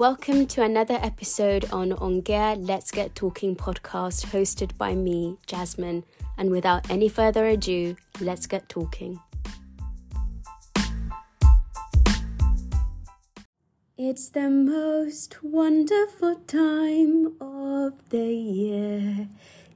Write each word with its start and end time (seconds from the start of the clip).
Welcome 0.00 0.46
to 0.46 0.62
another 0.62 0.98
episode 1.02 1.70
on 1.70 1.90
Ongea 1.90 2.56
Let's 2.66 2.90
Get 2.90 3.14
Talking 3.14 3.54
podcast 3.54 4.28
hosted 4.28 4.74
by 4.78 4.94
me, 4.94 5.36
Jasmine. 5.46 6.04
And 6.38 6.50
without 6.50 6.90
any 6.90 7.10
further 7.10 7.46
ado, 7.46 7.96
let's 8.18 8.46
get 8.46 8.66
talking. 8.70 9.20
It's 13.98 14.30
the 14.30 14.48
most 14.48 15.42
wonderful 15.42 16.36
time 16.46 17.34
of 17.38 17.92
the 18.08 18.32
year. 18.32 19.28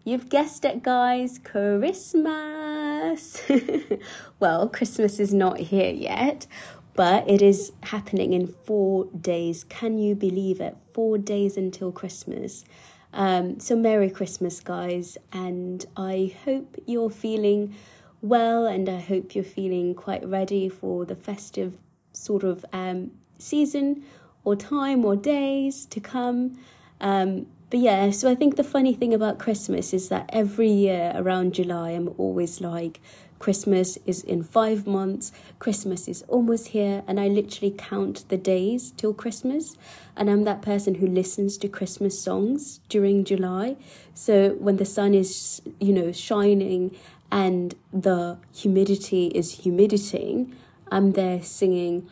You've 0.05 0.31
guessed 0.31 0.65
it, 0.65 0.83
guys 0.83 1.39
Christmas. 1.39 3.43
well, 4.41 4.71
Christmas 4.71 5.21
is 5.21 5.35
not 5.35 5.59
here 5.59 5.93
yet, 5.93 6.47
but 6.95 7.29
it 7.29 7.43
is 7.43 7.73
happening 7.83 8.33
in 8.33 8.47
four 8.47 9.07
days. 9.07 9.65
Can 9.65 9.99
you 9.99 10.15
believe 10.15 10.61
it? 10.61 10.77
Four 10.93 11.19
days 11.19 11.57
until 11.57 11.93
Christmas. 11.93 12.65
Um, 13.13 13.61
so, 13.61 13.77
Merry 13.77 14.11
Christmas, 14.11 14.61
guys, 14.61 15.19
and 15.33 15.85
I 15.97 16.35
hope 16.45 16.77
you're 16.87 17.11
feeling 17.11 17.75
well, 18.23 18.67
and 18.67 18.89
I 18.89 19.01
hope 19.01 19.35
you're 19.35 19.45
feeling 19.45 19.95
quite 19.95 20.27
ready 20.27 20.69
for 20.69 21.05
the 21.05 21.15
festive 21.15 21.79
sort 22.13 22.43
of 22.43 22.65
um, 22.73 23.11
season 23.39 24.05
or 24.45 24.57
time 24.57 25.05
or 25.05 25.17
days 25.17 25.87
to 25.87 26.01
come. 26.01 26.59
Um, 27.01 27.47
but 27.71 27.81
yeah, 27.81 28.11
so 28.11 28.31
I 28.31 28.35
think 28.35 28.57
the 28.57 28.65
funny 28.65 28.95
thing 28.95 29.13
about 29.13 29.39
Christmas 29.39 29.93
is 29.93 30.09
that 30.09 30.31
every 30.33 30.71
year 30.71 31.13
around 31.17 31.55
July, 31.55 31.91
I'm 31.91 32.15
always 32.19 32.61
like, 32.61 33.01
Christmas 33.45 33.99
is 34.07 34.23
in 34.23 34.43
five 34.43 34.87
months, 34.87 35.31
Christmas 35.59 36.09
is 36.09 36.25
almost 36.29 36.69
here, 36.69 37.03
and 37.07 37.21
I 37.21 37.29
literally 37.29 37.75
count 37.77 38.27
the 38.31 38.39
days 38.39 38.93
till 38.97 39.13
Christmas. 39.13 39.77
And 40.17 40.31
I'm 40.31 40.45
that 40.45 40.63
person 40.63 40.95
who 40.95 41.07
listens 41.07 41.59
to 41.59 41.69
Christmas 41.69 42.19
songs 42.19 42.81
during 42.89 43.23
July. 43.23 43.77
So 44.15 44.55
when 44.55 44.79
the 44.79 44.87
sun 44.87 45.13
is, 45.13 45.61
you 45.79 45.93
know, 45.93 46.11
shining 46.11 46.97
and 47.31 47.75
the 47.93 48.39
humidity 48.55 49.27
is 49.27 49.57
humiditing, 49.57 50.55
I'm 50.91 51.13
there 51.13 51.43
singing, 51.43 52.09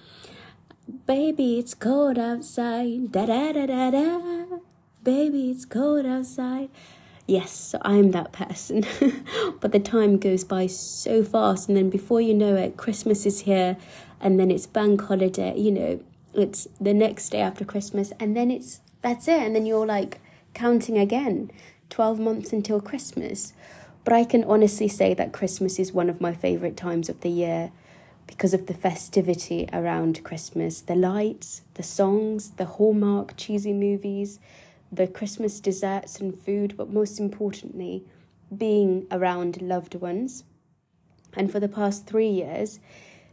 Baby, 1.07 1.59
it's 1.59 1.73
cold 1.73 2.19
outside, 2.19 3.11
da 3.11 3.25
da 3.25 3.53
da 3.53 3.65
da 3.65 3.91
da. 3.91 4.59
Baby, 5.03 5.51
it's 5.53 5.65
cold 5.65 6.05
outside. 6.05 6.69
Yes, 7.27 7.75
I'm 7.83 8.11
that 8.11 8.33
person. 8.33 8.85
but 9.61 9.73
the 9.73 9.81
time 9.81 10.19
goes 10.19 10.45
by 10.45 10.67
so 10.67 11.23
fast, 11.23 11.69
and 11.69 11.77
then 11.77 11.89
before 11.89 12.21
you 12.21 12.35
know 12.35 12.57
it, 12.57 12.77
Christmas 12.77 13.27
is 13.27 13.41
here, 13.41 13.77
and 14.21 14.39
then 14.39 14.51
it's 14.51 14.67
bank 14.67 15.03
holiday, 15.03 15.57
you 15.57 15.71
know, 15.71 16.01
it's 16.35 16.67
the 16.81 16.95
next 16.95 17.31
day 17.31 17.41
after 17.41 17.65
Christmas, 17.65 18.13
and 18.19 18.37
then 18.37 18.51
it's 18.51 18.81
that's 19.03 19.29
it, 19.29 19.41
and 19.43 19.55
then 19.55 19.67
you're 19.67 19.87
like 19.87 20.21
counting 20.55 20.99
again 20.99 21.51
12 21.91 22.19
months 22.19 22.53
until 22.53 22.81
Christmas. 22.81 23.53
But 24.05 24.15
I 24.15 24.25
can 24.25 24.43
honestly 24.45 24.89
say 24.89 25.15
that 25.15 25.33
Christmas 25.33 25.79
is 25.79 25.93
one 25.93 26.11
of 26.11 26.21
my 26.21 26.35
favorite 26.35 26.77
times 26.77 27.09
of 27.09 27.21
the 27.21 27.31
year 27.31 27.71
because 28.27 28.55
of 28.55 28.67
the 28.67 28.75
festivity 28.75 29.69
around 29.73 30.25
Christmas 30.25 30.81
the 30.81 30.95
lights, 30.95 31.63
the 31.75 31.83
songs, 31.83 32.51
the 32.53 32.65
Hallmark 32.65 33.37
cheesy 33.37 33.73
movies, 33.73 34.41
the 34.93 35.07
Christmas 35.07 35.59
desserts 35.59 36.21
and 36.21 36.39
food, 36.39 36.77
but 36.77 36.93
most 36.93 37.19
importantly, 37.19 38.05
being 38.55 39.07
around 39.11 39.63
loved 39.63 39.95
ones. 39.95 40.45
And 41.35 41.51
for 41.51 41.59
the 41.59 41.69
past 41.69 42.07
three 42.07 42.29
years, 42.29 42.79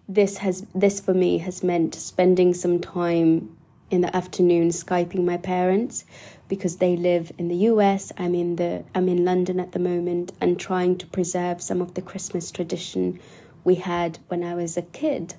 this 0.08 0.38
has 0.38 0.66
this 0.74 1.00
for 1.00 1.14
me 1.14 1.38
has 1.38 1.62
meant 1.62 1.94
spending 1.94 2.54
some 2.54 2.80
time 2.80 3.56
in 3.92 4.02
the 4.02 4.16
afternoon 4.16 4.70
skyping 4.70 5.24
my 5.24 5.38
parents 5.38 6.04
because 6.48 6.78
they 6.78 6.96
live 6.96 7.32
in 7.38 7.48
the 7.48 7.56
US 7.56 8.12
I'm 8.18 8.34
in 8.34 8.56
the 8.56 8.84
I'm 8.96 9.08
in 9.08 9.24
London 9.24 9.60
at 9.60 9.72
the 9.72 9.80
moment 9.80 10.32
and 10.42 10.60
trying 10.60 10.98
to 10.98 11.06
preserve 11.06 11.62
some 11.62 11.80
of 11.80 11.94
the 11.94 12.02
Christmas 12.02 12.50
tradition 12.50 13.20
we 13.64 13.76
had 13.76 14.18
when 14.30 14.44
I 14.44 14.56
was 14.56 14.78
a 14.78 14.82
kid 14.82 15.36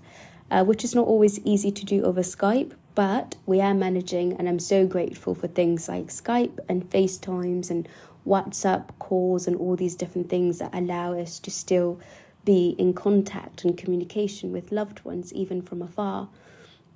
uh, 0.52 0.62
which 0.64 0.84
is 0.84 0.94
not 0.94 1.06
always 1.06 1.40
easy 1.40 1.72
to 1.72 1.84
do 1.84 2.04
over 2.04 2.20
Skype 2.20 2.72
but 2.94 3.36
we 3.46 3.60
are 3.60 3.74
managing 3.74 4.34
and 4.34 4.48
I'm 4.48 4.58
so 4.58 4.86
grateful 4.86 5.34
for 5.34 5.48
things 5.48 5.88
like 5.88 6.06
Skype 6.06 6.58
and 6.68 6.88
FaceTimes 6.90 7.70
and 7.70 7.88
WhatsApp 8.26 8.88
calls 8.98 9.46
and 9.46 9.56
all 9.56 9.76
these 9.76 9.94
different 9.94 10.28
things 10.28 10.58
that 10.58 10.74
allow 10.74 11.18
us 11.18 11.38
to 11.40 11.50
still 11.50 12.00
be 12.44 12.74
in 12.78 12.92
contact 12.94 13.64
and 13.64 13.76
communication 13.76 14.52
with 14.52 14.72
loved 14.72 15.04
ones 15.04 15.32
even 15.32 15.62
from 15.62 15.82
afar. 15.82 16.28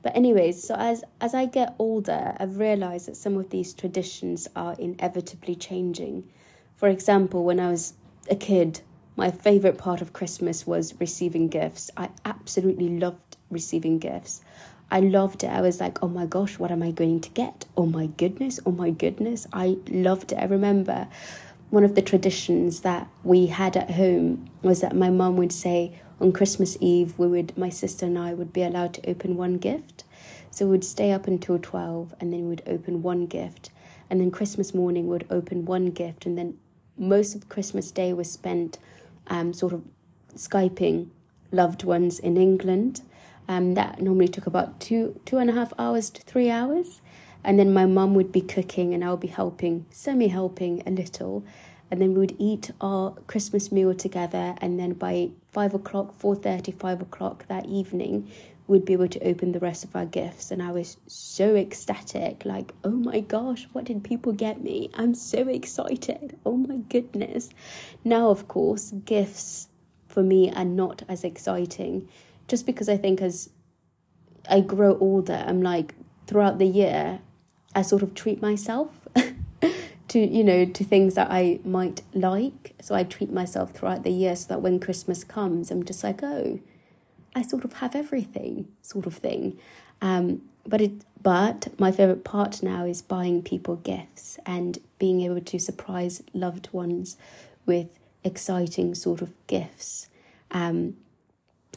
But 0.03 0.15
anyways, 0.15 0.63
so 0.63 0.75
as 0.75 1.03
as 1.21 1.35
I 1.35 1.47
get 1.47 1.75
older, 1.79 2.37
I've 2.39 2.59
realized 2.59 3.09
that 3.09 3.17
some 3.17 3.37
of 3.39 3.51
these 3.51 3.73
traditions 3.73 4.47
are 4.55 4.77
inevitably 4.79 5.55
changing. 5.55 6.31
For 6.77 6.89
example, 6.89 7.45
when 7.45 7.59
I 7.59 7.71
was 7.71 7.95
a 8.29 8.37
kid, 8.37 8.83
my 9.17 9.31
favorite 9.31 9.79
part 9.79 10.03
of 10.03 10.13
Christmas 10.13 10.67
was 10.67 11.01
receiving 11.01 11.49
gifts. 11.49 11.91
I 11.97 12.11
absolutely 12.25 12.89
loved 12.99 13.37
receiving 13.51 13.99
gifts. 13.99 14.43
I 14.91 15.01
loved 15.01 15.43
it. 15.43 15.49
I 15.49 15.61
was 15.61 15.81
like, 15.81 16.03
oh 16.03 16.09
my 16.09 16.27
gosh, 16.27 16.59
what 16.59 16.71
am 16.71 16.83
I 16.83 16.91
going 16.91 17.21
to 17.21 17.31
get? 17.31 17.65
Oh 17.77 17.87
my 17.87 18.07
goodness, 18.07 18.61
oh 18.65 18.71
my 18.71 18.91
goodness. 18.91 19.47
I 19.53 19.79
loved 19.89 20.33
it. 20.33 20.39
I 20.39 20.45
remember 20.45 21.09
one 21.71 21.85
of 21.85 21.95
the 21.95 22.03
traditions 22.03 22.81
that 22.81 23.09
we 23.25 23.47
had 23.47 23.77
at 23.77 23.93
home 23.93 24.49
was 24.63 24.81
that 24.81 24.95
my 24.95 25.11
mum 25.11 25.37
would 25.37 25.53
say 25.53 26.01
on 26.21 26.33
Christmas 26.33 26.77
Eve, 26.81 27.19
we 27.19 27.27
would, 27.27 27.57
my 27.59 27.69
sister 27.69 28.07
and 28.07 28.19
I 28.19 28.35
would 28.35 28.53
be 28.53 28.63
allowed 28.63 28.95
to 28.95 29.11
open 29.11 29.37
one 29.37 29.59
gift. 29.59 30.05
So 30.51 30.67
we 30.67 30.73
would 30.73 30.85
stay 30.85 31.11
up 31.11 31.27
until 31.27 31.59
12 31.59 32.15
and 32.21 32.33
then 32.33 32.43
we 32.43 32.51
would 32.51 32.63
open 32.67 33.03
one 33.03 33.27
gift. 33.27 33.71
And 34.09 34.21
then 34.21 34.31
Christmas 34.31 34.73
morning 34.73 35.09
we'd 35.09 35.27
open 35.31 35.65
one 35.65 35.87
gift. 35.87 36.27
And 36.27 36.39
then 36.39 36.59
most 36.97 37.35
of 37.35 37.49
Christmas 37.49 37.91
Day 37.91 38.13
was 38.13 38.31
spent 38.31 38.79
um, 39.27 39.53
sort 39.53 39.73
of 39.73 39.83
Skyping 40.37 41.09
loved 41.51 41.85
ones 41.85 42.19
in 42.19 42.37
England. 42.37 43.03
Um, 43.47 43.75
that 43.75 44.01
normally 44.01 44.29
took 44.29 44.47
about 44.47 44.81
two 44.81 45.21
two 45.27 45.37
and 45.37 45.51
a 45.51 45.53
half 45.53 45.73
hours 45.79 46.09
to 46.11 46.23
three 46.23 46.49
hours 46.51 47.03
and 47.45 47.59
then 47.59 47.73
my 47.73 47.85
mum 47.85 48.15
would 48.15 48.33
be 48.33 48.41
cooking 48.41 48.95
and 48.95 49.05
I'll 49.05 49.19
be 49.19 49.29
helping, 49.29 49.85
semi 49.91 50.29
helping 50.29 50.83
a 50.87 50.91
little. 50.91 51.45
And 51.91 52.01
then 52.01 52.15
we 52.15 52.21
would 52.21 52.37
eat 52.39 52.71
our 52.81 53.13
Christmas 53.27 53.71
meal 53.71 53.95
together. 53.95 54.55
And 54.61 54.81
then 54.81 54.95
by 54.95 55.31
five 55.53 55.75
o'clock, 55.75 56.15
four 56.15 56.35
thirty, 56.35 56.73
five 56.73 57.03
o'clock 57.03 57.47
that 57.49 57.67
evening, 57.67 58.31
we'd 58.67 58.87
be 58.87 58.95
able 58.95 59.09
to 59.09 59.21
open 59.21 59.53
the 59.53 59.61
rest 59.61 59.85
of 59.85 59.95
our 59.95 60.07
gifts. 60.07 60.51
And 60.51 60.63
I 60.63 60.73
was 60.73 60.97
so 61.07 61.55
ecstatic 61.55 62.47
like, 62.47 62.73
oh 62.83 62.91
my 62.91 63.21
gosh, 63.21 63.69
what 63.73 63.85
did 63.85 64.03
people 64.03 64.33
get 64.33 64.63
me? 64.63 64.91
I'm 64.95 65.15
so 65.15 65.47
excited. 65.47 66.39
Oh 66.47 66.57
my 66.57 66.79
goodness. 66.89 67.51
Now, 68.03 68.31
of 68.31 68.49
course, 68.49 68.93
gifts 69.05 69.69
for 70.09 70.23
me 70.23 70.51
are 70.51 70.65
not 70.65 71.03
as 71.09 71.25
exciting 71.25 72.09
just 72.49 72.67
because 72.67 72.89
I 72.89 72.97
think 72.97 73.21
as 73.21 73.51
I 74.49 74.61
grow 74.61 74.99
older, 74.99 75.45
I'm 75.47 75.63
like, 75.63 75.95
throughout 76.27 76.59
the 76.59 76.67
year, 76.67 77.21
I 77.75 77.83
sort 77.83 78.03
of 78.03 78.15
treat 78.15 78.41
myself 78.41 78.91
to, 80.09 80.19
you 80.19 80.45
know, 80.45 80.65
to 80.65 80.85
things 80.85 81.15
that 81.15 81.29
I 81.31 81.61
might 81.65 82.03
like. 82.13 82.75
So 82.81 82.95
I 82.95 83.05
treat 83.05 83.33
myself 83.33 83.73
throughout 83.73 84.05
the 84.05 84.11
year 84.11 84.37
so 84.37 84.49
that 84.49 84.63
when 84.63 84.81
Christmas 84.81 85.25
comes, 85.25 85.71
I'm 85.71 85.85
just 85.85 86.05
like, 86.05 86.23
oh, 86.23 86.61
I 87.35 87.43
sort 87.43 87.65
of 87.65 87.75
have 87.75 87.95
everything, 87.95 88.69
sort 88.83 89.07
of 89.07 89.15
thing. 89.15 89.59
Um, 90.01 90.43
but 90.67 90.81
it, 90.81 90.93
but 91.21 91.69
my 91.79 91.91
favorite 91.91 92.25
part 92.25 92.63
now 92.63 92.85
is 92.85 93.03
buying 93.03 93.43
people 93.43 93.77
gifts 93.77 94.39
and 94.47 94.79
being 94.99 95.23
able 95.23 95.41
to 95.41 95.59
surprise 95.59 96.23
loved 96.33 96.69
ones 96.73 97.17
with 97.67 97.89
exciting 98.23 98.95
sort 98.95 99.21
of 99.21 99.33
gifts. 99.47 100.09
Um, 100.51 100.97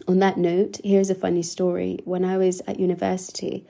on 0.08 0.20
that 0.20 0.38
note, 0.38 0.80
here's 0.84 1.10
a 1.10 1.16
funny 1.16 1.44
story. 1.44 2.00
When 2.06 2.26
I 2.26 2.38
was 2.38 2.62
at 2.68 2.80
university, 2.80 3.66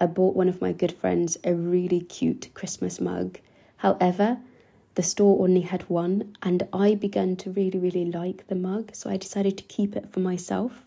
I 0.00 0.06
bought 0.06 0.34
one 0.34 0.48
of 0.48 0.60
my 0.60 0.72
good 0.72 0.92
friends 0.92 1.36
a 1.44 1.54
really 1.54 2.00
cute 2.00 2.48
Christmas 2.54 3.00
mug. 3.00 3.38
However, 3.78 4.38
the 4.94 5.02
store 5.02 5.42
only 5.42 5.60
had 5.62 5.88
one, 5.88 6.36
and 6.42 6.66
I 6.72 6.94
began 6.94 7.36
to 7.36 7.50
really, 7.50 7.78
really 7.78 8.04
like 8.04 8.46
the 8.48 8.54
mug, 8.54 8.94
so 8.94 9.08
I 9.10 9.16
decided 9.16 9.56
to 9.58 9.64
keep 9.64 9.94
it 9.96 10.08
for 10.08 10.20
myself. 10.20 10.84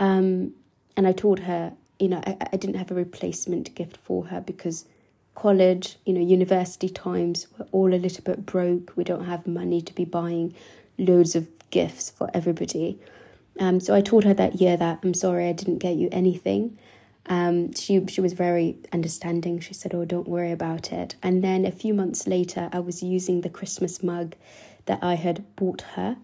Um, 0.00 0.52
and 0.96 1.06
I 1.06 1.12
told 1.12 1.40
her, 1.40 1.74
you 1.98 2.08
know, 2.08 2.22
I, 2.26 2.36
I 2.52 2.56
didn't 2.56 2.76
have 2.76 2.90
a 2.90 2.94
replacement 2.94 3.74
gift 3.74 3.96
for 3.96 4.26
her 4.26 4.40
because 4.40 4.86
college, 5.34 5.96
you 6.04 6.14
know, 6.14 6.20
university 6.20 6.88
times, 6.88 7.46
we're 7.58 7.66
all 7.72 7.94
a 7.94 7.96
little 7.96 8.24
bit 8.24 8.46
broke. 8.46 8.92
We 8.96 9.04
don't 9.04 9.26
have 9.26 9.46
money 9.46 9.80
to 9.82 9.94
be 9.94 10.04
buying 10.04 10.54
loads 10.98 11.36
of 11.36 11.48
gifts 11.70 12.10
for 12.10 12.30
everybody. 12.32 12.98
Um, 13.58 13.80
so 13.80 13.94
I 13.94 14.00
told 14.00 14.24
her 14.24 14.34
that 14.34 14.60
year 14.60 14.76
that 14.76 15.00
I'm 15.02 15.14
sorry 15.14 15.48
I 15.48 15.52
didn't 15.52 15.78
get 15.78 15.96
you 15.96 16.08
anything. 16.12 16.78
Um, 17.28 17.74
she 17.74 18.04
she 18.06 18.20
was 18.20 18.34
very 18.34 18.76
understanding. 18.92 19.60
She 19.60 19.74
said, 19.74 19.94
"Oh, 19.94 20.04
don't 20.04 20.28
worry 20.28 20.52
about 20.52 20.92
it." 20.92 21.16
And 21.22 21.42
then 21.42 21.64
a 21.64 21.72
few 21.72 21.94
months 21.94 22.26
later, 22.26 22.68
I 22.72 22.80
was 22.80 23.02
using 23.02 23.40
the 23.40 23.50
Christmas 23.50 24.02
mug 24.02 24.36
that 24.84 25.02
I 25.02 25.14
had 25.14 25.44
bought 25.56 25.82
her, 25.96 26.16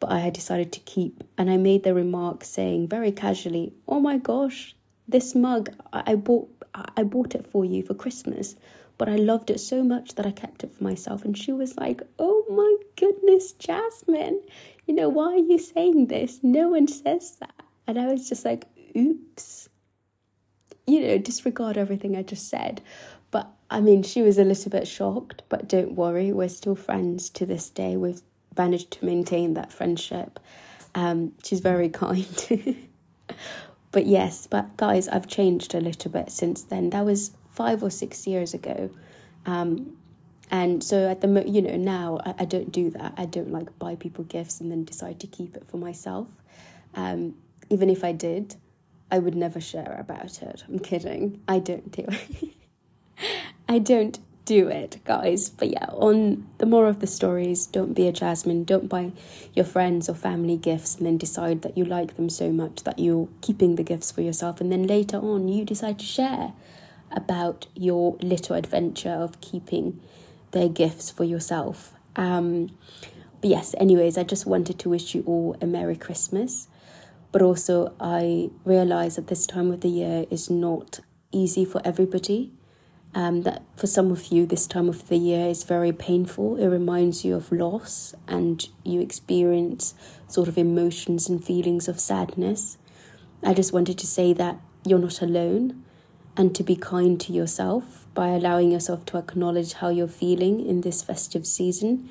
but 0.00 0.10
I 0.10 0.20
had 0.20 0.32
decided 0.32 0.72
to 0.72 0.80
keep. 0.80 1.24
And 1.36 1.50
I 1.50 1.56
made 1.58 1.82
the 1.82 1.92
remark 1.94 2.44
saying 2.44 2.88
very 2.88 3.12
casually, 3.12 3.74
"Oh 3.86 4.00
my 4.00 4.16
gosh, 4.18 4.74
this 5.08 5.34
mug 5.34 5.70
I 5.92 6.14
bought 6.14 6.48
I 6.96 7.02
bought 7.02 7.34
it 7.34 7.46
for 7.46 7.64
you 7.64 7.82
for 7.82 7.94
Christmas, 7.94 8.56
but 8.98 9.08
I 9.08 9.16
loved 9.16 9.50
it 9.50 9.60
so 9.60 9.82
much 9.82 10.14
that 10.14 10.26
I 10.26 10.30
kept 10.30 10.64
it 10.64 10.72
for 10.72 10.84
myself. 10.84 11.24
And 11.24 11.36
she 11.36 11.52
was 11.52 11.76
like, 11.76 12.02
Oh 12.18 12.44
my 12.50 12.76
goodness, 12.96 13.52
Jasmine, 13.52 14.40
you 14.86 14.94
know, 14.94 15.08
why 15.08 15.32
are 15.34 15.38
you 15.38 15.58
saying 15.58 16.06
this? 16.06 16.40
No 16.42 16.68
one 16.68 16.88
says 16.88 17.36
that. 17.40 17.54
And 17.86 17.98
I 17.98 18.06
was 18.06 18.28
just 18.28 18.44
like, 18.44 18.64
Oops. 18.96 19.68
You 20.86 21.00
know, 21.00 21.18
disregard 21.18 21.76
everything 21.76 22.16
I 22.16 22.22
just 22.22 22.48
said. 22.48 22.80
But 23.30 23.50
I 23.68 23.80
mean, 23.80 24.02
she 24.02 24.22
was 24.22 24.38
a 24.38 24.44
little 24.44 24.70
bit 24.70 24.86
shocked, 24.86 25.42
but 25.48 25.68
don't 25.68 25.92
worry, 25.92 26.32
we're 26.32 26.48
still 26.48 26.76
friends 26.76 27.28
to 27.30 27.44
this 27.44 27.68
day. 27.68 27.96
We've 27.96 28.22
managed 28.56 28.92
to 28.92 29.04
maintain 29.04 29.54
that 29.54 29.72
friendship. 29.72 30.38
Um, 30.94 31.32
she's 31.44 31.60
very 31.60 31.88
kind. 32.04 32.76
but 33.90 34.06
yes, 34.06 34.46
but 34.46 34.76
guys, 34.76 35.08
I've 35.08 35.26
changed 35.26 35.74
a 35.74 35.80
little 35.80 36.10
bit 36.10 36.30
since 36.30 36.62
then. 36.62 36.90
That 36.90 37.04
was 37.04 37.32
five 37.50 37.82
or 37.82 37.90
six 37.90 38.26
years 38.26 38.54
ago. 38.54 38.90
Um, 39.44 39.96
and 40.50 40.82
so 40.82 41.08
at 41.10 41.20
the 41.20 41.44
you 41.46 41.62
know 41.62 41.76
now 41.76 42.20
I, 42.24 42.34
I, 42.40 42.44
don't 42.44 42.70
do 42.70 42.90
that. 42.90 43.14
I 43.16 43.26
don't 43.26 43.50
like 43.50 43.78
buy 43.78 43.96
people 43.96 44.24
gifts 44.24 44.60
and 44.60 44.70
then 44.70 44.84
decide 44.84 45.20
to 45.20 45.26
keep 45.26 45.56
it 45.56 45.66
for 45.68 45.76
myself. 45.76 46.28
Um, 46.94 47.34
even 47.68 47.90
if 47.90 48.04
I 48.04 48.12
did, 48.12 48.54
I 49.10 49.18
would 49.18 49.34
never 49.34 49.60
share 49.60 49.96
about 49.98 50.42
it. 50.42 50.64
I'm 50.68 50.78
kidding. 50.78 51.40
I 51.48 51.58
don't 51.58 51.90
do 51.90 52.04
it. 52.08 52.54
I 53.68 53.78
don't 53.78 54.18
do 54.44 54.68
it, 54.68 54.98
guys. 55.04 55.50
But 55.50 55.70
yeah, 55.70 55.86
on 55.90 56.46
the 56.58 56.66
more 56.66 56.86
of 56.86 57.00
the 57.00 57.06
stories, 57.06 57.66
don't 57.66 57.94
be 57.94 58.06
a 58.06 58.12
Jasmine. 58.12 58.64
Don't 58.64 58.88
buy 58.88 59.12
your 59.54 59.64
friends 59.64 60.08
or 60.08 60.14
family 60.14 60.56
gifts 60.56 60.96
and 60.96 61.06
then 61.06 61.18
decide 61.18 61.62
that 61.62 61.76
you 61.76 61.84
like 61.84 62.16
them 62.16 62.28
so 62.30 62.50
much 62.50 62.84
that 62.84 62.98
you're 62.98 63.28
keeping 63.42 63.74
the 63.74 63.82
gifts 63.82 64.10
for 64.10 64.22
yourself. 64.22 64.60
And 64.60 64.72
then 64.72 64.86
later 64.86 65.18
on, 65.18 65.48
you 65.48 65.64
decide 65.64 65.98
to 65.98 66.04
share 66.04 66.52
about 67.10 67.66
your 67.74 68.16
little 68.20 68.56
adventure 68.56 69.10
of 69.10 69.40
keeping 69.40 70.00
their 70.56 70.68
gifts 70.70 71.10
for 71.10 71.24
yourself. 71.24 71.92
Um, 72.16 72.70
but 73.40 73.50
yes, 73.50 73.74
anyways, 73.78 74.16
I 74.16 74.24
just 74.24 74.46
wanted 74.46 74.78
to 74.80 74.88
wish 74.88 75.14
you 75.14 75.22
all 75.26 75.54
a 75.60 75.66
Merry 75.66 75.96
Christmas. 75.96 76.68
But 77.30 77.42
also, 77.42 77.94
I 78.00 78.48
realize 78.64 79.16
that 79.16 79.26
this 79.26 79.46
time 79.46 79.70
of 79.70 79.82
the 79.82 79.88
year 79.88 80.24
is 80.30 80.48
not 80.48 81.00
easy 81.30 81.66
for 81.66 81.82
everybody. 81.84 82.52
Um, 83.14 83.42
that 83.42 83.62
for 83.76 83.86
some 83.86 84.10
of 84.10 84.26
you, 84.28 84.46
this 84.46 84.66
time 84.66 84.88
of 84.88 85.08
the 85.08 85.16
year 85.16 85.46
is 85.46 85.64
very 85.64 85.92
painful. 85.92 86.56
It 86.56 86.68
reminds 86.68 87.24
you 87.24 87.36
of 87.36 87.52
loss 87.52 88.14
and 88.26 88.66
you 88.84 89.00
experience 89.00 89.94
sort 90.28 90.48
of 90.48 90.56
emotions 90.58 91.28
and 91.28 91.42
feelings 91.42 91.88
of 91.88 92.00
sadness. 92.00 92.78
I 93.42 93.52
just 93.52 93.72
wanted 93.72 93.98
to 93.98 94.06
say 94.06 94.32
that 94.34 94.58
you're 94.86 94.98
not 94.98 95.20
alone 95.20 95.84
and 96.36 96.54
to 96.54 96.62
be 96.62 96.76
kind 96.76 97.20
to 97.20 97.32
yourself 97.32 98.06
by 98.14 98.28
allowing 98.28 98.70
yourself 98.70 99.04
to 99.06 99.18
acknowledge 99.18 99.74
how 99.74 99.88
you're 99.88 100.08
feeling 100.08 100.66
in 100.66 100.82
this 100.82 101.02
festive 101.02 101.46
season, 101.46 102.08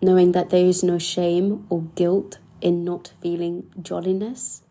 knowing 0.00 0.32
that 0.32 0.50
there 0.50 0.64
is 0.64 0.82
no 0.82 0.98
shame 0.98 1.66
or 1.68 1.82
guilt 1.94 2.38
in 2.60 2.84
not 2.84 3.12
feeling 3.20 3.70
jolliness. 3.80 4.62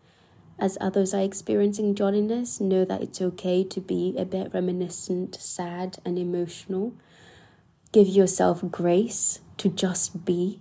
As 0.58 0.76
others 0.80 1.14
are 1.14 1.22
experiencing 1.22 1.94
jolliness, 1.94 2.60
know 2.60 2.84
that 2.84 3.02
it's 3.02 3.20
okay 3.20 3.62
to 3.64 3.80
be 3.80 4.14
a 4.18 4.24
bit 4.24 4.52
reminiscent, 4.52 5.36
sad, 5.36 5.98
and 6.04 6.18
emotional. 6.18 6.94
Give 7.92 8.08
yourself 8.08 8.62
grace 8.70 9.40
to 9.58 9.68
just 9.68 10.24
be. 10.24 10.60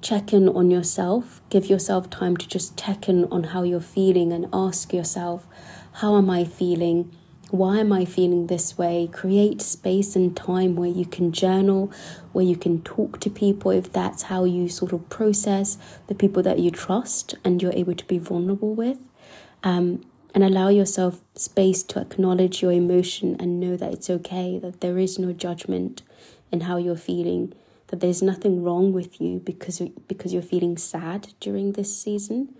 Check 0.00 0.32
in 0.32 0.48
on 0.48 0.70
yourself. 0.70 1.40
Give 1.50 1.66
yourself 1.66 2.08
time 2.08 2.36
to 2.36 2.46
just 2.46 2.78
check 2.78 3.08
in 3.08 3.24
on 3.24 3.44
how 3.44 3.64
you're 3.64 3.80
feeling 3.80 4.32
and 4.32 4.48
ask 4.52 4.92
yourself, 4.92 5.48
How 5.94 6.16
am 6.16 6.30
I 6.30 6.44
feeling? 6.44 7.12
Why 7.50 7.78
am 7.78 7.92
I 7.92 8.04
feeling 8.04 8.46
this 8.46 8.76
way? 8.76 9.08
Create 9.10 9.62
space 9.62 10.14
and 10.14 10.36
time 10.36 10.76
where 10.76 10.90
you 10.90 11.06
can 11.06 11.32
journal, 11.32 11.90
where 12.32 12.44
you 12.44 12.56
can 12.56 12.82
talk 12.82 13.20
to 13.20 13.30
people 13.30 13.70
if 13.70 13.90
that's 13.90 14.24
how 14.24 14.44
you 14.44 14.68
sort 14.68 14.92
of 14.92 15.08
process 15.08 15.78
the 16.08 16.14
people 16.14 16.42
that 16.42 16.58
you 16.58 16.70
trust 16.70 17.36
and 17.44 17.62
you're 17.62 17.72
able 17.72 17.94
to 17.94 18.04
be 18.04 18.18
vulnerable 18.18 18.74
with. 18.74 18.98
Um, 19.62 20.04
and 20.34 20.44
allow 20.44 20.68
yourself 20.68 21.22
space 21.36 21.82
to 21.84 22.00
acknowledge 22.00 22.60
your 22.60 22.70
emotion 22.70 23.34
and 23.40 23.58
know 23.58 23.78
that 23.78 23.94
it's 23.94 24.10
okay, 24.10 24.58
that 24.58 24.82
there 24.82 24.98
is 24.98 25.18
no 25.18 25.32
judgment 25.32 26.02
in 26.52 26.60
how 26.60 26.76
you're 26.76 26.96
feeling, 26.96 27.54
that 27.86 28.00
there's 28.00 28.20
nothing 28.20 28.62
wrong 28.62 28.92
with 28.92 29.22
you 29.22 29.38
because, 29.38 29.80
because 30.06 30.34
you're 30.34 30.42
feeling 30.42 30.76
sad 30.76 31.32
during 31.40 31.72
this 31.72 31.98
season, 31.98 32.54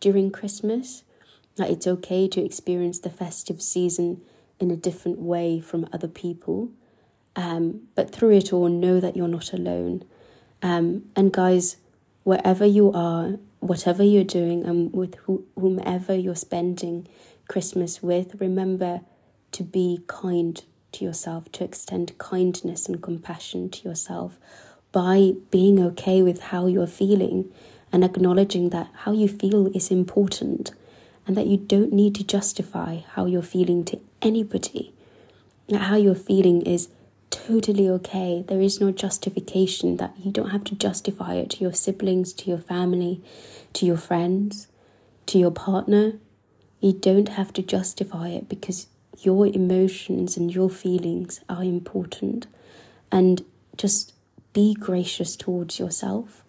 during 0.00 0.30
Christmas. 0.30 1.02
That 1.56 1.70
it's 1.70 1.86
okay 1.86 2.28
to 2.28 2.44
experience 2.44 2.98
the 2.98 3.10
festive 3.10 3.62
season 3.62 4.20
in 4.60 4.70
a 4.70 4.76
different 4.76 5.18
way 5.18 5.60
from 5.60 5.88
other 5.92 6.08
people. 6.08 6.70
Um, 7.36 7.88
but 7.94 8.10
through 8.10 8.36
it 8.36 8.52
all, 8.52 8.68
know 8.68 9.00
that 9.00 9.16
you're 9.16 9.28
not 9.28 9.52
alone. 9.52 10.04
Um, 10.62 11.04
and 11.16 11.32
guys, 11.32 11.76
wherever 12.22 12.64
you 12.64 12.92
are, 12.92 13.38
whatever 13.60 14.02
you're 14.02 14.24
doing, 14.24 14.64
and 14.64 14.92
with 14.92 15.16
whomever 15.56 16.14
you're 16.14 16.36
spending 16.36 17.08
Christmas 17.48 18.02
with, 18.02 18.40
remember 18.40 19.00
to 19.52 19.62
be 19.62 20.02
kind 20.06 20.62
to 20.92 21.04
yourself, 21.04 21.50
to 21.52 21.64
extend 21.64 22.16
kindness 22.18 22.88
and 22.88 23.02
compassion 23.02 23.68
to 23.70 23.88
yourself 23.88 24.38
by 24.92 25.32
being 25.50 25.80
okay 25.80 26.22
with 26.22 26.40
how 26.40 26.66
you're 26.66 26.86
feeling 26.86 27.52
and 27.92 28.04
acknowledging 28.04 28.70
that 28.70 28.88
how 29.02 29.12
you 29.12 29.28
feel 29.28 29.66
is 29.76 29.90
important 29.90 30.70
and 31.26 31.36
that 31.36 31.46
you 31.46 31.56
don't 31.56 31.92
need 31.92 32.14
to 32.14 32.24
justify 32.24 32.98
how 33.14 33.26
you're 33.26 33.42
feeling 33.42 33.84
to 33.84 33.98
anybody. 34.24 34.92
How 35.72 35.96
you're 35.96 36.14
feeling 36.14 36.62
is 36.62 36.88
totally 37.30 37.88
okay. 37.88 38.44
There 38.46 38.60
is 38.60 38.80
no 38.80 38.90
justification 38.90 39.96
that 39.98 40.14
you 40.18 40.30
don't 40.30 40.50
have 40.50 40.64
to 40.64 40.74
justify 40.74 41.34
it 41.34 41.50
to 41.50 41.60
your 41.60 41.72
siblings, 41.72 42.32
to 42.34 42.50
your 42.50 42.58
family, 42.58 43.22
to 43.74 43.86
your 43.86 43.96
friends, 43.96 44.68
to 45.26 45.38
your 45.38 45.50
partner. 45.50 46.14
You 46.80 46.92
don't 46.92 47.30
have 47.30 47.52
to 47.54 47.62
justify 47.62 48.28
it 48.28 48.48
because 48.48 48.86
your 49.20 49.46
emotions 49.46 50.36
and 50.36 50.54
your 50.54 50.70
feelings 50.70 51.40
are 51.48 51.62
important. 51.62 52.46
And 53.10 53.44
just 53.76 54.12
be 54.52 54.74
gracious 54.74 55.36
towards 55.36 55.78
yourself 55.78 56.44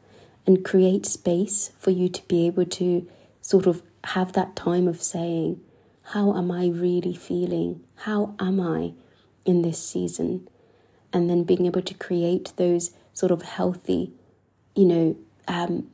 and 0.45 0.63
create 0.63 1.05
space 1.05 1.71
for 1.79 1.91
you 1.91 2.07
to 2.09 2.21
be 2.27 2.45
able 2.45 2.65
to 2.65 3.07
sort 3.41 3.65
of 3.65 3.81
have 4.05 4.33
that 4.33 4.55
time 4.55 4.87
of 4.87 5.01
saying, 5.01 5.59
How 6.09 6.35
am 6.35 6.51
I 6.51 6.67
really 6.67 7.15
feeling? 7.15 7.81
How 7.95 8.35
am 8.39 8.59
I 8.59 8.93
in 9.43 9.61
this 9.61 9.81
season? 9.81 10.47
And 11.11 11.29
then 11.29 11.43
being 11.43 11.65
able 11.65 11.81
to 11.81 11.93
create 11.93 12.53
those 12.57 12.91
sort 13.13 13.31
of 13.31 13.41
healthy, 13.41 14.11
you 14.75 14.85
know, 14.85 15.15
um, 15.47 15.87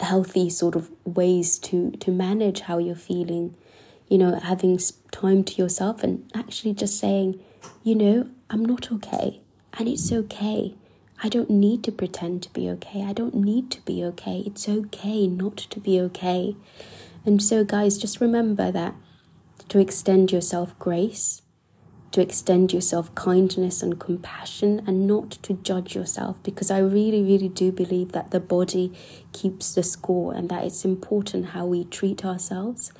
healthy 0.00 0.48
sort 0.48 0.76
of 0.76 0.90
ways 1.04 1.58
to 1.58 1.90
to 1.92 2.10
manage 2.10 2.60
how 2.60 2.78
you're 2.78 2.94
feeling. 2.94 3.54
You 4.08 4.18
know 4.18 4.36
having 4.36 4.78
time 5.10 5.44
to 5.44 5.54
yourself 5.62 6.02
and 6.02 6.30
actually 6.34 6.72
just 6.72 6.98
saying 6.98 7.38
you 7.82 7.94
know 7.94 8.28
i'm 8.48 8.64
not 8.64 8.90
okay. 8.90 9.40
And 9.78 9.88
it's 9.88 10.10
okay. 10.10 10.74
I 11.22 11.28
don't 11.28 11.50
need 11.50 11.84
to 11.84 11.92
pretend 11.92 12.42
to 12.44 12.52
be 12.52 12.68
okay. 12.70 13.04
I 13.04 13.12
don't 13.12 13.34
need 13.34 13.70
to 13.72 13.80
be 13.82 14.04
okay. 14.04 14.42
It's 14.46 14.68
okay 14.68 15.26
not 15.26 15.56
to 15.56 15.80
be 15.80 16.00
okay. 16.00 16.56
And 17.24 17.42
so, 17.42 17.64
guys, 17.64 17.98
just 17.98 18.20
remember 18.20 18.70
that 18.70 18.94
to 19.68 19.78
extend 19.78 20.32
yourself 20.32 20.78
grace, 20.78 21.42
to 22.12 22.20
extend 22.20 22.72
yourself 22.72 23.14
kindness 23.14 23.82
and 23.82 24.00
compassion, 24.00 24.82
and 24.86 25.06
not 25.06 25.30
to 25.42 25.54
judge 25.54 25.94
yourself, 25.94 26.42
because 26.42 26.70
I 26.70 26.78
really, 26.78 27.22
really 27.22 27.48
do 27.48 27.70
believe 27.70 28.12
that 28.12 28.30
the 28.30 28.40
body 28.40 28.92
keeps 29.32 29.74
the 29.74 29.82
score 29.82 30.32
and 30.32 30.48
that 30.48 30.64
it's 30.64 30.84
important 30.84 31.46
how 31.46 31.66
we 31.66 31.84
treat 31.84 32.24
ourselves. 32.24 32.92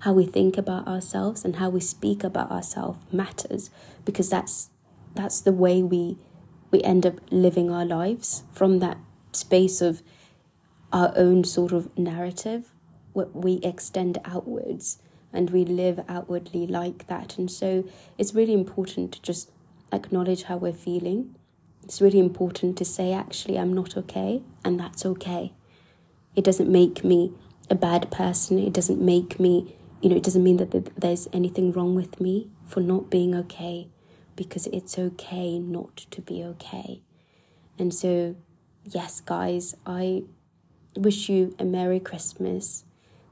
How 0.00 0.12
we 0.12 0.26
think 0.26 0.58
about 0.58 0.86
ourselves 0.86 1.46
and 1.46 1.56
how 1.56 1.70
we 1.70 1.80
speak 1.80 2.24
about 2.24 2.50
ourselves 2.50 2.98
matters 3.10 3.70
because 4.04 4.28
that's 4.28 4.68
that's 5.14 5.40
the 5.40 5.52
way 5.52 5.82
we 5.82 6.18
we 6.70 6.82
end 6.82 7.06
up 7.06 7.14
living 7.30 7.70
our 7.70 7.84
lives 7.84 8.42
from 8.52 8.80
that 8.80 8.98
space 9.32 9.80
of 9.80 10.02
our 10.92 11.12
own 11.16 11.44
sort 11.44 11.72
of 11.72 11.96
narrative 11.96 12.72
what 13.12 13.34
we 13.34 13.54
extend 13.62 14.18
outwards 14.24 14.98
and 15.34 15.50
we 15.50 15.64
live 15.64 16.00
outwardly 16.08 16.66
like 16.66 17.06
that. 17.08 17.36
And 17.36 17.50
so 17.50 17.84
it's 18.16 18.34
really 18.34 18.54
important 18.54 19.12
to 19.12 19.20
just 19.22 19.50
acknowledge 19.92 20.44
how 20.44 20.56
we're 20.56 20.72
feeling. 20.72 21.34
It's 21.82 22.00
really 22.00 22.18
important 22.18 22.78
to 22.78 22.84
say, 22.84 23.12
actually, 23.12 23.58
I'm 23.58 23.74
not 23.74 23.96
okay, 23.96 24.42
and 24.64 24.80
that's 24.80 25.04
okay. 25.04 25.52
It 26.34 26.44
doesn't 26.44 26.70
make 26.70 27.04
me 27.04 27.32
a 27.68 27.74
bad 27.74 28.10
person. 28.10 28.58
It 28.58 28.72
doesn't 28.72 29.00
make 29.00 29.38
me, 29.38 29.76
you 30.00 30.08
know, 30.08 30.16
it 30.16 30.22
doesn't 30.22 30.42
mean 30.42 30.56
that 30.58 30.70
there's 30.98 31.28
anything 31.32 31.72
wrong 31.72 31.94
with 31.94 32.20
me 32.20 32.48
for 32.64 32.80
not 32.80 33.10
being 33.10 33.34
okay, 33.34 33.88
because 34.36 34.66
it's 34.68 34.98
okay 34.98 35.58
not 35.58 35.96
to 36.10 36.22
be 36.22 36.42
okay. 36.42 37.02
And 37.78 37.92
so, 37.92 38.36
yes, 38.84 39.20
guys, 39.20 39.74
I 39.84 40.22
wish 40.96 41.28
you 41.28 41.54
a 41.58 41.64
Merry 41.64 42.00
Christmas 42.00 42.84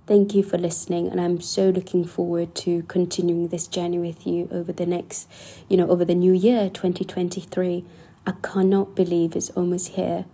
Thank 0.04 0.34
you 0.34 0.42
for 0.42 0.58
listening, 0.58 1.08
and 1.08 1.20
I'm 1.20 1.40
so 1.40 1.70
looking 1.70 2.04
forward 2.04 2.56
to 2.56 2.82
continuing 2.82 3.48
this 3.48 3.68
journey 3.68 3.98
with 3.98 4.26
you 4.26 4.48
over 4.50 4.72
the 4.72 4.84
next, 4.84 5.30
you 5.68 5.76
know, 5.76 5.88
over 5.88 6.04
the 6.04 6.14
new 6.14 6.32
year 6.32 6.68
2023. 6.68 7.84
I 8.26 8.32
cannot 8.42 8.96
believe 8.96 9.36
it's 9.36 9.50
almost 9.50 9.90
here. 9.90 10.24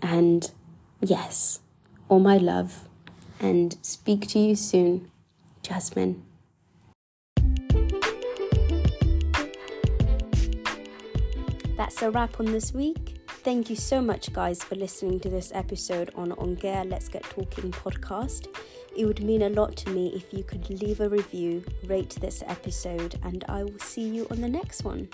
And 0.00 0.50
yes, 1.00 1.60
all 2.08 2.20
my 2.20 2.38
love, 2.38 2.88
and 3.38 3.76
speak 3.82 4.26
to 4.28 4.38
you 4.38 4.56
soon, 4.56 5.10
Jasmine. 5.62 6.22
That's 11.76 12.00
a 12.00 12.10
wrap 12.10 12.40
on 12.40 12.46
this 12.46 12.72
week. 12.72 13.18
Thank 13.28 13.68
you 13.68 13.76
so 13.76 14.00
much, 14.00 14.32
guys, 14.32 14.62
for 14.62 14.76
listening 14.76 15.18
to 15.20 15.28
this 15.28 15.50
episode 15.54 16.12
on 16.14 16.30
Ongea 16.30 16.88
Let's 16.88 17.08
Get 17.08 17.24
Talking 17.24 17.72
podcast. 17.72 18.46
It 18.94 19.06
would 19.06 19.22
mean 19.22 19.42
a 19.42 19.48
lot 19.48 19.74
to 19.76 19.90
me 19.90 20.12
if 20.14 20.32
you 20.32 20.44
could 20.44 20.68
leave 20.68 21.00
a 21.00 21.08
review, 21.08 21.64
rate 21.86 22.10
this 22.20 22.42
episode, 22.46 23.18
and 23.22 23.44
I 23.48 23.64
will 23.64 23.78
see 23.78 24.06
you 24.06 24.26
on 24.30 24.40
the 24.40 24.48
next 24.48 24.84
one. 24.84 25.08